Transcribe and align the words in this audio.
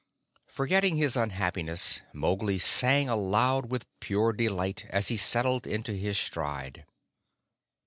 Forgetting 0.47 0.95
his 0.95 1.15
unhappiness, 1.15 2.01
Mowgli 2.11 2.57
sang 2.57 3.07
aloud 3.07 3.69
with 3.69 3.85
pure 3.99 4.33
delight 4.33 4.87
as 4.89 5.09
he 5.09 5.15
settled 5.15 5.67
into 5.67 5.93
his 5.93 6.17
stride. 6.17 6.87